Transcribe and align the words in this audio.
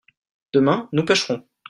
demain 0.51 0.89
nous 0.93 1.05
pêcherons. 1.05 1.45